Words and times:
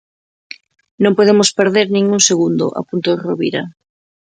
Non 1.03 1.15
podemos 1.17 1.49
perder 1.59 1.87
nin 1.91 2.05
un 2.15 2.21
segundo, 2.29 2.65
apuntou 2.81 3.15
Rovira. 3.25 3.63